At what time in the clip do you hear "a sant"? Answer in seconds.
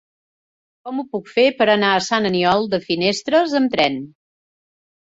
1.99-2.31